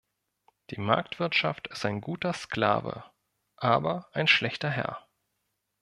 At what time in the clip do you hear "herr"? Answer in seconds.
4.71-5.05